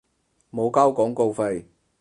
[0.51, 1.65] 冇交廣告費